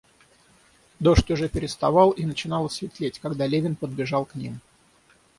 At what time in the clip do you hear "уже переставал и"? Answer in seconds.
1.29-2.25